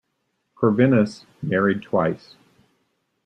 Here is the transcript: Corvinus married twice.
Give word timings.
Corvinus 0.55 1.27
married 1.43 1.83
twice. 1.83 2.33